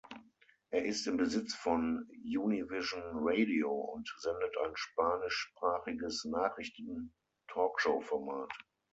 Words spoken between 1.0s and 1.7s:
im Besitz